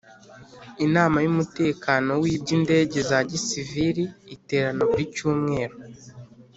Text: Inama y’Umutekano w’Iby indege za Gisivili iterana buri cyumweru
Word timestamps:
Inama 0.85 1.17
y’Umutekano 1.25 2.11
w’Iby 2.23 2.49
indege 2.57 2.97
za 3.09 3.17
Gisivili 3.29 4.03
iterana 4.35 4.81
buri 4.89 5.03
cyumweru 5.15 5.75